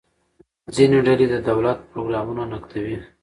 [0.75, 2.97] ځینې ډلې د دولت پروګرامونه نقدوي.